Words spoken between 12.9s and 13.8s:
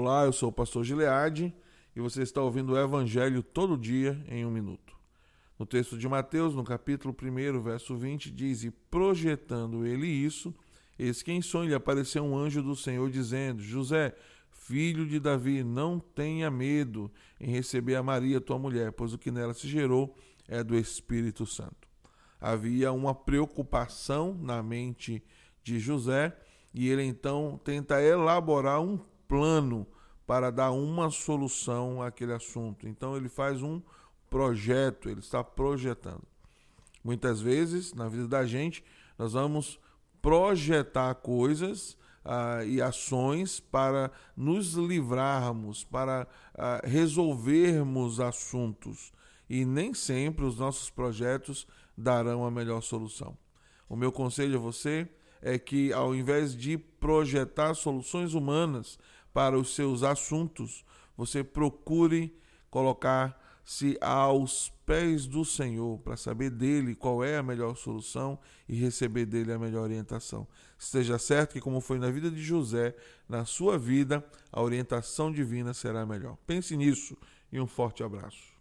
dizendo: